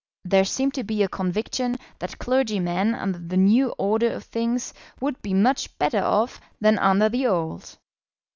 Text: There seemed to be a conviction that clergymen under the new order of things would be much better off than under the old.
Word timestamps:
There 0.25 0.45
seemed 0.45 0.73
to 0.73 0.83
be 0.83 1.03
a 1.03 1.07
conviction 1.07 1.77
that 1.99 2.17
clergymen 2.17 2.95
under 2.95 3.19
the 3.19 3.37
new 3.37 3.69
order 3.77 4.11
of 4.11 4.23
things 4.23 4.73
would 4.99 5.21
be 5.21 5.31
much 5.35 5.77
better 5.77 6.01
off 6.03 6.41
than 6.59 6.79
under 6.79 7.07
the 7.07 7.27
old. 7.27 7.77